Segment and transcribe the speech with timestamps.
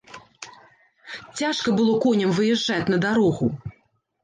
[1.41, 3.45] Цяжка было коням выязджаць на дарогу.